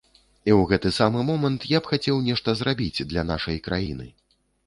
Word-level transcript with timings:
І 0.47 0.51
ў 0.53 0.61
гэты 0.69 0.89
самы 0.99 1.25
момант 1.27 1.67
я 1.73 1.81
б 1.87 1.91
хацеў 1.91 2.23
нешта 2.29 2.55
зрабіць 2.63 3.05
для 3.13 3.27
нашай 3.33 3.61
краіны. 3.67 4.07